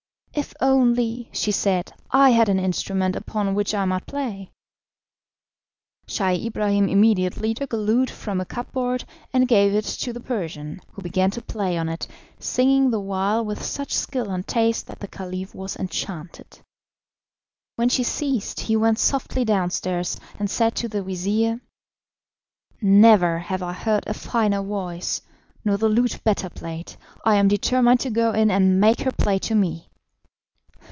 "If 0.33 0.53
only," 0.61 1.29
she 1.33 1.51
said, 1.51 1.91
"I 2.11 2.29
had 2.29 2.47
an 2.47 2.57
instrument 2.57 3.17
upon 3.17 3.53
which 3.53 3.75
I 3.75 3.83
might 3.83 4.05
play." 4.07 4.51
Scheih 6.07 6.45
Ibrahim 6.45 6.87
immediately 6.87 7.53
took 7.53 7.73
a 7.73 7.77
lute 7.77 8.09
from 8.09 8.39
a 8.39 8.45
cup 8.45 8.71
board 8.71 9.03
and 9.33 9.47
gave 9.47 9.73
it 9.73 9.83
to 9.83 10.13
the 10.13 10.21
Persian, 10.21 10.79
who 10.93 11.01
began 11.01 11.31
to 11.31 11.41
play 11.41 11.77
on 11.77 11.89
it, 11.89 12.07
singing 12.39 12.89
the 12.89 12.99
while 12.99 13.43
with 13.43 13.61
such 13.63 13.93
skill 13.93 14.29
and 14.29 14.47
taste 14.47 14.87
that 14.87 14.99
the 15.01 15.07
Caliph 15.07 15.53
was 15.53 15.75
enchanted. 15.75 16.59
When 17.75 17.89
she 17.89 18.01
ceased 18.03 18.61
he 18.61 18.77
went 18.77 18.99
softly 18.99 19.43
downstairs 19.43 20.17
and 20.39 20.49
said 20.49 20.75
to 20.77 20.87
the 20.87 21.03
vizir: 21.03 21.59
"Never 22.81 23.37
have 23.39 23.61
I 23.61 23.73
heard 23.73 24.07
a 24.07 24.13
finer 24.13 24.63
voice, 24.63 25.21
nor 25.65 25.75
the 25.75 25.89
lute 25.89 26.21
better 26.23 26.49
played. 26.49 26.93
I 27.25 27.35
am 27.35 27.49
determined 27.49 27.99
to 27.99 28.09
go 28.09 28.31
in 28.31 28.49
and 28.49 28.79
make 28.79 29.01
her 29.01 29.11
play 29.11 29.37
to 29.39 29.55
me." 29.55 29.89